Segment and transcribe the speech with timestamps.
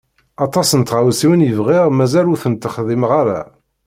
[0.45, 3.41] Aṭas n tɣawsiwin i bɣiɣ mazal ur tent-xdimeɣ ara.